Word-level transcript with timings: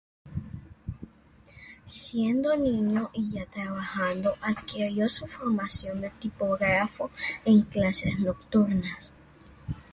Siendo 1.85 2.57
niño 2.57 3.11
y 3.13 3.29
ya 3.33 3.45
trabajando, 3.45 4.35
adquirió 4.41 5.07
su 5.07 5.27
formación 5.27 6.01
de 6.01 6.09
tipógrafo 6.09 7.11
en 7.45 7.61
clases 7.61 8.17
nocturnas. 8.19 9.11